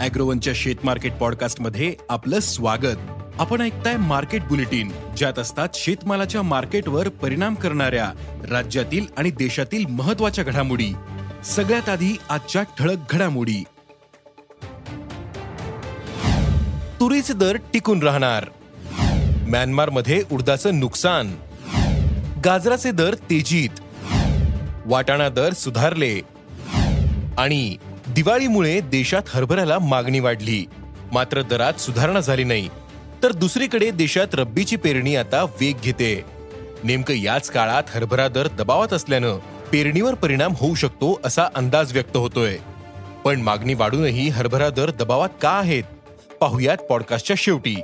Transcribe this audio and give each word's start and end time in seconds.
अॅग्रोवनच्या 0.00 0.52
शेत 0.56 0.74
मार्केट 0.84 1.12
पॉडकास्टमध्ये 1.12 1.94
आपलं 2.08 2.40
स्वागत. 2.40 2.96
आपण 3.38 3.60
ऐकताय 3.60 3.96
मार्केट 3.96 4.42
बुलेटिन 4.42 4.92
ज्यात 5.16 5.38
असतात 5.38 5.68
शेतमालाच्या 5.74 6.42
मार्केटवर 6.42 7.08
परिणाम 7.08 7.54
करणाऱ्या 7.54 8.12
राज्यातील 8.50 9.06
आणि 9.16 9.30
देशातील 9.30 9.86
महत्त्वाच्या 9.86 10.44
घडामोडी. 10.44 10.92
सगळ्यात 11.44 11.88
आधी 11.88 12.16
आजच्या 12.28 12.62
ठळक 12.62 12.96
घडामोडी. 13.10 13.64
तुरीचे 17.00 17.32
दर 17.32 17.56
टिकून 17.56 18.02
राहणार. 18.02 18.44
म्यानमारमध्ये 19.48 20.22
उडदाचं 20.32 20.80
नुकसान. 20.80 21.34
गाजराचे 22.44 22.90
दर 22.90 23.14
तेजीत. 23.14 23.80
वाटाणा 24.86 25.28
दर 25.28 25.52
सुधारले. 25.52 26.20
आणि 27.38 27.76
दिवाळीमुळे 28.14 28.80
देशात 28.80 29.22
हरभऱ्याला 29.28 29.78
मागणी 29.78 30.20
वाढली. 30.20 30.66
मात्र 31.12 31.42
दरात 31.42 31.72
सुधारणा 31.72 32.20
झाली 32.20 32.44
नाही. 32.44 32.68
तर 33.22 33.32
दुसरीकडे 33.32 33.90
देशात 33.90 34.34
रब्बीची 34.34 34.76
पेरणी 34.76 35.16
आता 35.16 35.42
वेग 35.42 35.76
घेते. 35.82 36.24
नेमकं 36.84 37.14
याच 37.14 37.50
काळात 37.50 37.82
हरभरा 37.88 38.28
दर 38.28 38.48
दबावात 38.48 38.92
असल्यानं 38.92 39.38
पेरणीवर 39.72 40.14
परिणाम 40.14 40.52
होऊ 40.56 40.74
शकतो 40.74 41.20
असा 41.24 41.42
अंदाज 41.54 41.92
व्यक्त 41.92 42.16
होतोय. 42.16 42.58
पण 43.24 43.40
मागणी 43.40 43.74
वाढूनही 43.74 44.28
हरभरा 44.28 44.70
दर 44.70 44.90
दबावात 44.90 45.28
का 45.42 45.50
आहेत? 45.50 45.84
पाहुयात 46.40 46.76
पॉडकास्टच्या 46.76 47.36
शेवटी. 47.38 47.76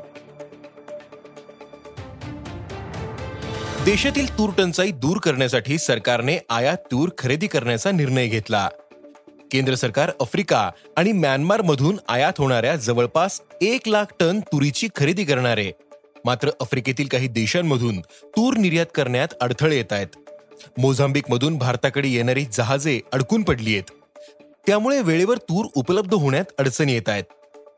देशातील 3.85 4.39
तूर 4.39 4.51
टंचाई 4.59 4.91
दूर 4.91 5.17
करण्यासाठी 5.17 5.79
सरकारने 5.79 6.39
आयात 6.51 6.77
तूर 6.77 7.09
खरेदी 7.19 7.47
करण्याचा 7.47 7.91
निर्णय 7.91 8.27
घेतला. 8.27 8.69
केंद्र 9.51 9.75
सरकार 9.75 10.11
आफ्रिका 10.21 10.71
आणि 10.97 11.13
म्यानमार 11.13 11.63
मधून 11.63 11.99
आयात 12.09 12.33
होणाऱ्या 12.39 12.77
जवळपास 12.77 13.41
एक 13.63 13.89
लाख 13.89 14.05
टन 14.21 14.41
तुरीची 14.41 14.89
खरेदी 14.97 15.25
करणार. 15.25 15.59
आहे 15.59 15.73
मात्र 16.25 16.51
आफ्रिकेतील 16.61 17.07
काही 17.07 17.29
देशांमधून 17.29 18.01
तूर 18.01 18.57
निर्यात 18.57 18.87
करण्यात 18.95 19.29
अडथळे 19.41 19.77
येत 19.77 19.93
आहेत. 19.93 20.07
मोझांबिक 20.79 21.25
मधून 21.31 21.59
भारताकडे 21.59 22.09
येणारी 22.09 22.45
जहाजे 22.53 23.01
अडकून 23.13 23.43
पडली 23.43 23.73
आहेत. 23.73 23.91
त्यामुळे 24.67 25.01
वेळेवर 25.03 25.37
तूर 25.37 25.67
उपलब्ध 25.75 26.15
होण्यात 26.15 26.45
अडचणी 26.59 26.93
येत 26.93 27.09
आहेत. 27.09 27.25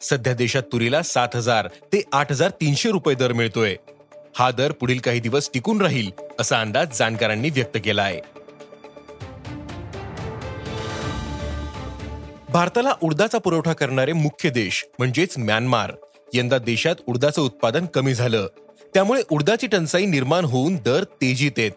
सध्या 0.00 0.32
देशात 0.34 0.62
तुरीला 0.62 1.02
सात 1.02 1.28
हजार 1.34 1.68
ते 1.92 2.02
आठ 2.12 2.32
हजार 2.32 2.50
तीनशे 2.50 2.90
रुपये 2.90 3.14
दर 3.14 3.32
मिळतोय. 3.32 3.76
हा 4.34 4.50
दर 4.50 4.72
पुढील 4.72 4.98
काही 4.98 5.20
दिवस 5.20 5.50
टिकून 5.54 5.80
राहील 5.80 6.10
असा 6.40 6.60
अंदाज 6.60 6.98
जाणकारांनी 6.98 7.50
व्यक्त 7.50 7.78
केला 7.84 8.02
आहे. 8.02 8.37
भारताला 12.50 12.92
उडदाचा 13.02 13.38
पुरवठा 13.38 13.72
करणारे 13.72 14.12
मुख्य 14.12 14.50
देश 14.50 14.86
म्हणजेच 14.98 15.34
म्यानमार 15.38 15.92
यंदा 16.34 16.58
देशात 16.58 16.94
उडदाचं 17.06 17.42
उत्पादन 17.42 17.86
कमी 17.86 18.14
झालं. 18.14 18.46
त्यामुळे 18.94 19.22
उडदाची 19.30 19.66
टंचाई 19.66 20.06
निर्माण 20.06 20.44
होऊन 20.44 20.76
दर 20.76 21.04
तेजीत 21.04 21.52
येत. 21.56 21.70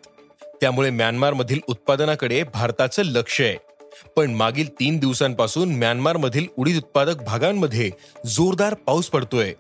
त्यामुळे 0.62 0.90
म्यानमारमधील 0.90 1.60
उत्पादनाकडे 1.68 2.44
भारताचं 2.44 3.04
लक्ष 3.04 3.42
आहे. 3.42 3.58
पण 4.16 4.32
मागील 4.32 4.80
तीन 4.80 4.98
दिवसांपासून 4.98 5.76
म्यानमारमधील 5.76 6.48
उडीद 6.58 6.78
उत्पादक 6.78 7.24
भागांमध्ये 7.24 7.92
जोरदार 8.26 8.74
पाऊस 8.74 9.08
पडतोय. 9.08 9.54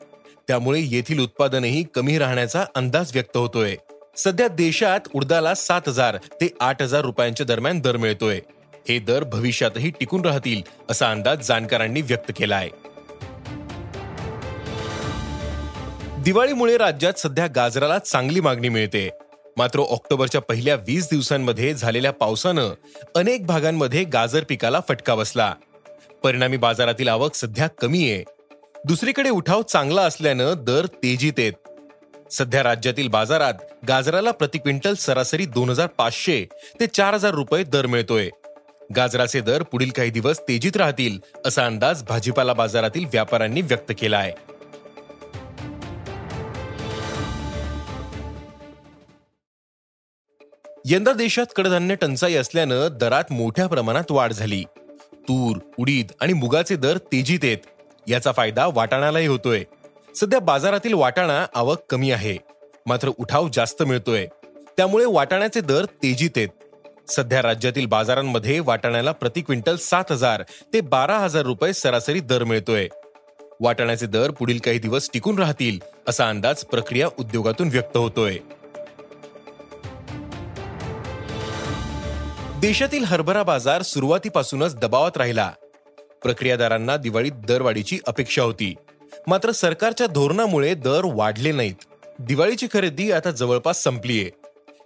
त्यामुळे 0.47 0.81
येथील 0.83 1.19
उत्पादनही 1.19 1.83
कमी 1.83 2.17
राहण्याचा 2.17 2.66
अंदाज 2.75 3.11
व्यक्त 3.13 3.38
होतोय. 3.38 3.75
सध्या 4.17 4.47
देशात 4.47 4.99
उडदाला 5.13 5.53
सात 5.55 5.81
हजार 5.88 6.17
ते 6.17 6.53
आठ 6.59 6.81
हजार 6.81 7.01
रुपयांच्या 7.01 7.45
दरम्यान 7.45 7.79
दर 7.79 7.97
मिळतोय. 7.97 8.39
हे 8.89 8.99
दर 8.99 9.23
भविष्यातही 9.23 9.89
टिकून 9.89 10.25
राहतील 10.25 10.61
असा 10.89 11.11
अंदाज 11.11 11.47
जाणकारांनी 11.47 12.01
व्यक्त 12.01 12.31
केला 12.37 12.55
आहे 12.55 12.69
दिवाळीमुळे 16.23 16.77
राज्यात 16.77 17.19
सध्या 17.19 17.47
गाजराला 17.47 17.97
चांगली 17.99 18.39
मागणी 18.39 18.69
मिळते. 18.69 19.09
मात्र 19.57 19.79
ऑक्टोबरच्या 19.79 20.41
पहिल्या 20.41 20.75
वीस 20.75 21.09
दिवसांमध्ये 21.09 21.73
झालेल्या 21.73 22.11
पावसानं 22.11 22.73
अनेक 23.15 23.45
भागांमध्ये 23.45 24.03
गाजर 24.03 24.43
पिकाला 24.43 24.79
फटका 24.87 25.15
बसला. 25.15 25.53
परिणामी 26.23 26.57
बाजारातील 26.57 27.07
आवक 27.07 27.35
सध्या 27.35 27.67
कमी 27.67 28.11
आहे. 28.11 28.23
दुसरीकडे 28.85 29.29
उठाव 29.29 29.61
चांगला 29.61 30.01
असल्यानं 30.01 30.53
दर 30.57 30.85
तेजीत 30.85 31.39
येत 31.39 31.53
सध्या 32.31 32.63
राज्यातील 32.63 33.07
बाजारात 33.07 33.53
गाजराला 33.87 34.31
प्रति 34.31 34.57
क्विंटल 34.57 34.93
सरासरी 34.93 35.45
दोन 35.45 35.69
हजार 35.69 35.87
पाचशे 35.87 36.45
ते 36.79 36.87
चार 36.87 37.13
हजार 37.13 37.33
रुपये 37.33 37.63
दर 37.63 37.85
मिळतोय. 37.85 38.29
गाजराचे 38.96 39.41
दर 39.41 39.63
पुढील 39.63 39.90
काही 39.90 40.09
दिवस 40.09 40.40
तेजीत 40.40 40.78
राहतील 40.78 41.19
असा 41.46 41.66
अंदाज 41.66 42.03
भाजीपाला 42.03 42.53
बाजारातील 42.53 43.06
व्यापाऱ्यांनी 43.06 43.62
व्यक्त 43.62 43.91
केला 44.00 44.18
आहे. 44.18 44.34
यंदा 50.85 51.13
देशात 51.13 51.46
कडधान्य 51.56 51.96
टंचाई 51.96 52.35
असल्यानं 52.35 52.88
दरात 52.91 53.24
मोठ्या 53.31 53.68
प्रमाणात 53.68 54.03
वाढ 54.09 54.31
झाली. 54.31 54.63
तूर 55.13 55.58
उडीद 55.78 56.08
आणि 56.22 56.34
मुगाचे 56.34 56.75
दर 56.75 56.97
तेजीत 56.97 57.40
येत 57.44 57.58
याचा 58.08 58.31
फायदा 58.31 58.68
वाटाणालाही 58.68 59.28
होतोय. 59.28 59.63
सध्या 60.16 60.40
बाजारातील 60.40 60.94
वाटाणा 60.94 61.46
आवक 61.56 61.78
कमी 61.90 62.12
आहे. 62.12 62.38
मात्र 62.85 63.09
उठाव 63.18 63.50
जास्त 63.53 63.84
मिळतोय. 63.84 64.28
त्यामुळे 64.78 65.06
वाटाण्याचे 65.06 65.62
दर 65.62 65.85
तेजीत 65.85 66.29
येत 66.35 66.47
सध्या 67.11 67.41
राज्यातील 67.41 67.85
बाजारांमध्ये 67.85 68.59
वाटाण्याला 68.59 69.11
प्रति 69.11 69.41
क्विंटल 69.41 69.75
सात 69.75 70.11
हजार 70.11 70.44
ते 70.73 70.81
बारा 70.81 71.17
हजार 71.17 71.44
रुपये 71.44 71.73
सरासरी 71.73 72.19
दर 72.19 72.44
मिळतोय. 72.44 72.88
वाटाण्याचे 73.59 74.05
दर 74.05 74.31
पुढील 74.31 74.59
काही 74.59 74.79
दिवस 74.79 75.09
टिकून 75.13 75.39
राहतील 75.39 75.79
असा 76.07 76.29
अंदाज 76.29 76.63
प्रक्रिया 76.63 77.07
उद्योगातून 77.19 77.67
व्यक्त 77.67 77.97
होतोय. 77.97 78.38
देशातील 82.61 83.03
हरभरा 83.03 83.43
बाजार 83.43 83.81
सुरुवातीपासूनच 83.81 84.75
दबावात 84.75 85.17
राहिला. 85.17 85.51
प्रक्रियादारांना 86.23 86.97
दिवाळीत 86.97 87.31
दरवाढीची 87.31 87.99
अपेक्षा 88.07 88.43
होती. 88.43 88.75
मात्र 89.28 89.51
सरकारच्या 89.51 90.07
धोरणामुळे 90.07 90.73
दर 90.73 91.01
वाढले 91.05 91.51
नाहीत. 91.51 92.09
दिवाळीची 92.19 92.67
खरेदी 92.73 93.11
आता 93.11 93.31
जवळपास 93.31 93.83
संपलीये. 93.83 94.41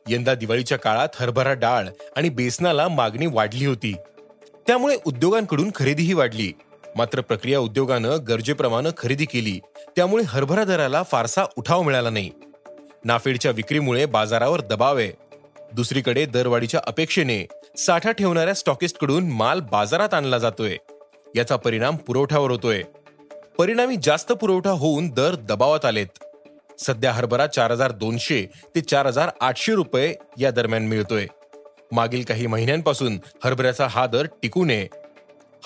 यंदा 0.08 0.36
दिवाळीच्या 0.36 0.78
काळात 0.78 1.08
हरभरा 1.20 1.54
डाळ 1.54 1.88
आणि 2.16 2.30
बेसनाला 2.30 2.88
मागणी 2.88 3.26
वाढली 3.26 3.66
होती. 3.66 3.96
त्यामुळे 4.68 4.98
उद्योगांकडून 5.06 5.72
खरेदीही 5.76 6.14
वाढली. 6.14 6.52
मात्र 6.96 7.22
प्रक्रिया 7.22 7.60
उद्योगानं 7.60 8.18
गरजेप्रमाणे 8.28 8.90
खरेदी 8.98 9.26
केली. 9.26 9.60
त्यामुळे 9.96 10.24
हरभरा 10.24 10.64
दराला 10.64 11.04
फारसा 11.04 11.44
उठाव 11.56 11.82
मिळाला 11.82 12.10
नाही. 12.10 12.32
नाफेडच्या 13.06 13.52
विक्रीमुळे 13.52 14.06
बाजारावर 14.06 14.62
दबाव 14.62 14.98
आहे. 14.98 15.12
दुसरीकडे 15.74 16.26
दरवाढीच्या 16.26 16.80
अपेक्षेने 16.88 17.48
साठा 17.78 18.12
ठेवणाऱ्या 18.12 18.54
स्टॉकिस्टकडून 18.54 19.32
माल 19.32 19.60
बाजारात 19.60 20.14
आणला 20.14 20.38
जातोय. 20.38 20.78
याचा 21.36 21.56
परिणाम 21.56 21.96
पुरवठ्यावर 21.96 22.51
होतोय. 22.51 22.84
परिणामी 23.58 23.96
जास्त 24.04 24.31
पुरवठा 24.31 24.69
होऊन 24.69 25.10
दर 25.10 25.36
दबावात 25.36 25.86
आलेत. 25.86 26.25
सध्या 26.80 27.12
हरभरा 27.12 27.48
चार 27.48 27.72
हजार 27.72 27.92
दोनशे 27.92 28.45
ते 28.75 28.81
चार 28.81 29.06
हजार 29.06 29.30
आठशे 29.42 29.74
रुपये 29.74 30.16
या 30.38 30.51
दरम्यान 30.51 30.88
मिळतोय. 30.88 31.27
मागील 31.92 32.24
काही 32.24 32.48
महिन्यांपासून 32.48 33.19
हरभऱ्याचा 33.44 33.88
हा 33.88 34.07
दर 34.07 34.25
टिकू 34.25 34.66
नये. 34.66 34.88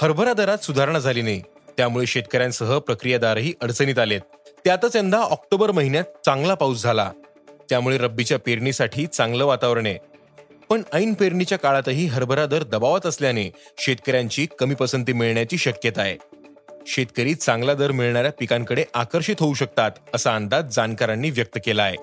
हरभरा 0.02 0.34
दरात 0.34 0.58
सुधारणा 0.58 1.00
झाली 1.00 1.22
नाही. 1.22 1.42
त्यामुळे 1.78 2.06
शेतकऱ्यांसह 2.06 2.80
प्रक्रियादारही 2.80 3.54
अडचणीत 3.62 4.00
आलेत. 4.00 4.22
त्यातच 4.66 4.96
यंदा 4.96 5.18
ऑक्टोबर 5.18 5.72
महिन्यात 5.72 6.04
चांगला 6.26 6.54
पाऊस 6.54 6.84
झाला. 6.84 7.12
त्यामुळे 7.70 7.98
रब्बीच्या 7.98 8.40
पेरणीसाठी 8.40 9.08
चांगलं 9.08 9.46
वातावरण 9.46 9.86
आहे. 9.86 9.98
पण 10.70 10.82
ऐन 10.94 11.14
पेरणीच्या 11.14 11.58
काळातही 11.58 12.06
हरभरा 12.06 12.46
दर 12.46 12.64
दबावात 12.64 13.06
असल्याने 13.06 13.52
शेतकऱ्यांची 13.78 14.48
कमी 14.60 14.76
पसंती 14.76 15.14
मिळण्याची 15.14 15.58
शक्यता 15.58 16.02
आहे. 16.02 16.18
शेतकरी 16.88 17.34
चांगला 17.34 17.74
दर 17.74 17.92
मिळणाऱ्या 17.92 18.32
पिकांकडे 18.32 18.84
आकर्षित 18.94 19.36
होऊ 19.40 19.54
शकतात 19.54 19.92
असा 20.14 20.36
अंदाज 20.36 20.76
जाणकारांनी 20.76 21.30
व्यक्त 21.30 21.58
केला 21.66 21.84
आहे 21.84 21.96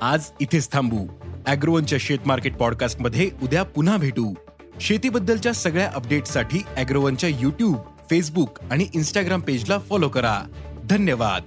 आज 0.00 0.30
इथेच 0.40 0.72
थांबू. 0.72 1.06
अॅग्रोवनच्या 1.46 1.98
शेत 2.00 2.18
मार्केट 2.26 2.56
पॉडकास्टमध्ये 2.56 3.30
उद्या 3.42 3.62
पुन्हा 3.62 3.96
भेटू. 3.96 4.34
शेतीबद्दलच्या 4.80 5.52
सगळ्या 5.52 5.90
अपडेट्ससाठी 5.94 6.62
अॅग्रोवनच्या 6.76 7.30
युट्यूब 7.30 7.76
फेसबुक 8.10 8.58
आणि 8.70 8.86
इन्स्टाग्राम 8.94 9.40
पेजला 9.40 9.78
फॉलो 9.78 10.08
करा. 10.08 10.40
धन्यवाद. 10.84 11.42